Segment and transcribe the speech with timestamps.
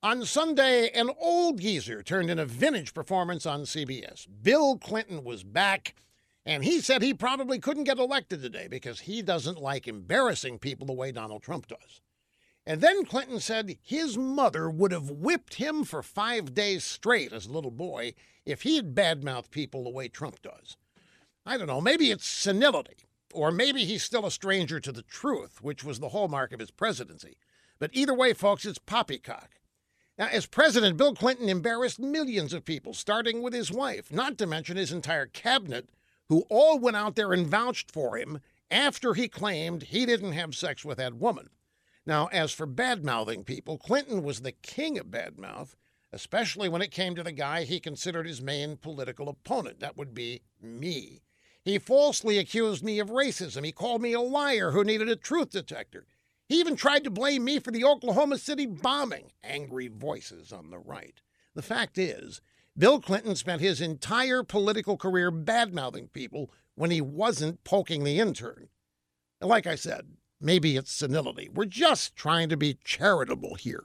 [0.00, 4.28] On Sunday, an old geezer turned in a vintage performance on CBS.
[4.42, 5.96] Bill Clinton was back,
[6.46, 10.86] and he said he probably couldn't get elected today because he doesn't like embarrassing people
[10.86, 12.00] the way Donald Trump does.
[12.64, 17.46] And then Clinton said his mother would have whipped him for five days straight as
[17.46, 18.14] a little boy
[18.46, 20.76] if he had badmouthed people the way Trump does.
[21.44, 22.98] I don't know, maybe it's senility,
[23.34, 26.70] or maybe he's still a stranger to the truth, which was the hallmark of his
[26.70, 27.36] presidency.
[27.80, 29.58] But either way, folks, it's poppycock.
[30.18, 34.46] Now, as president, Bill Clinton embarrassed millions of people, starting with his wife, not to
[34.46, 35.90] mention his entire cabinet,
[36.28, 40.56] who all went out there and vouched for him after he claimed he didn't have
[40.56, 41.50] sex with that woman.
[42.04, 45.76] Now, as for bad mouthing people, Clinton was the king of badmouth,
[46.12, 49.78] especially when it came to the guy he considered his main political opponent.
[49.80, 51.22] That would be me.
[51.64, 53.64] He falsely accused me of racism.
[53.64, 56.06] He called me a liar who needed a truth detector.
[56.48, 59.32] He even tried to blame me for the Oklahoma City bombing.
[59.44, 61.20] Angry voices on the right.
[61.54, 62.40] The fact is,
[62.76, 68.68] Bill Clinton spent his entire political career badmouthing people when he wasn't poking the intern.
[69.42, 70.06] Like I said,
[70.40, 71.50] maybe it's senility.
[71.52, 73.84] We're just trying to be charitable here.